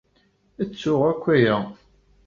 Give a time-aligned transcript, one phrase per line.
[0.67, 1.57] Ttuɣ akk aya.